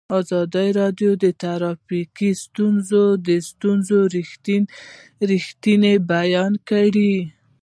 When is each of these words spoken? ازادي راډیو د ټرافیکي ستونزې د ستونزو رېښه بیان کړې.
ازادي 0.19 0.67
راډیو 0.79 1.11
د 1.23 1.25
ټرافیکي 1.41 2.31
ستونزې 2.43 3.05
د 3.27 3.29
ستونزو 3.49 3.99
رېښه 4.13 5.95
بیان 6.11 6.53
کړې. 6.69 7.15